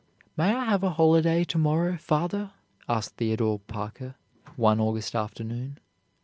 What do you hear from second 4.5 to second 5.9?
one August afternoon.